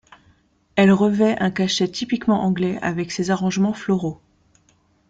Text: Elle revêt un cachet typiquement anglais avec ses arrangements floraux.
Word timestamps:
Elle 0.77 0.91
revêt 0.91 1.37
un 1.39 1.51
cachet 1.51 1.87
typiquement 1.87 2.43
anglais 2.43 2.79
avec 2.81 3.11
ses 3.11 3.29
arrangements 3.29 3.71
floraux. 3.71 4.19